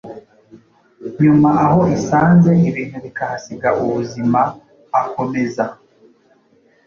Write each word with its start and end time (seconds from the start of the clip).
nyuma 1.21 1.49
aho 1.65 1.79
isanze 1.97 2.51
ibintu 2.69 2.97
bikahasiga 3.05 3.69
ubuzima”. 3.81 4.41
Akomeza 5.01 5.65